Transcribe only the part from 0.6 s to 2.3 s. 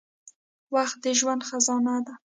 •وخت د ژوند خزانه ده.